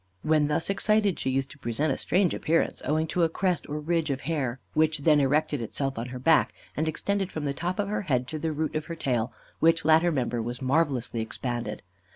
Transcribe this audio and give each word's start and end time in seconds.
When 0.23 0.47
thus 0.47 0.71
excited 0.71 1.19
she 1.19 1.29
used 1.29 1.51
to 1.51 1.59
present 1.59 1.93
a 1.93 1.97
strange 1.99 2.33
appearance, 2.33 2.81
owing 2.85 3.05
to 3.05 3.21
a 3.21 3.29
crest 3.29 3.69
or 3.69 3.79
ridge 3.79 4.09
of 4.09 4.21
hair 4.21 4.59
which 4.73 4.97
then 5.03 5.19
erected 5.19 5.61
itself 5.61 5.99
on 5.99 6.07
her 6.07 6.17
back, 6.17 6.55
and 6.75 6.87
extended 6.87 7.31
from 7.31 7.45
the 7.45 7.53
top 7.53 7.77
of 7.77 7.87
her 7.87 8.01
head 8.01 8.27
to 8.29 8.39
the 8.39 8.51
root 8.51 8.73
of 8.75 8.85
her 8.85 8.95
tail, 8.95 9.31
which 9.59 9.85
latter 9.85 10.11
member 10.11 10.41
was 10.41 10.59
marvellously 10.59 11.21
expanded. 11.21 11.83